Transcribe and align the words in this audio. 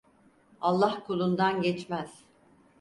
Allah 0.61 1.03
kulundan 1.03 1.61
geçmez. 1.61 2.23